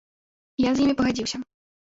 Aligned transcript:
Я 0.63 0.71
з 0.79 0.83
імі 0.85 0.97
пагадзіўся. 1.03 1.37